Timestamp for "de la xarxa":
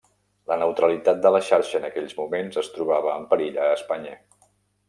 1.25-1.77